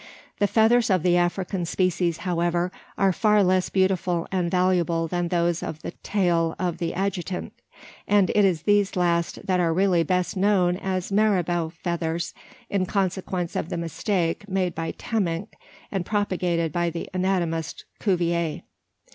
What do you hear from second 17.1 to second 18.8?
anatomist Cuvier.